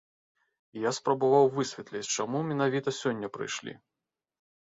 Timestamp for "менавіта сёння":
2.49-3.27